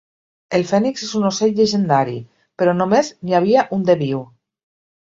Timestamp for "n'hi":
3.21-3.39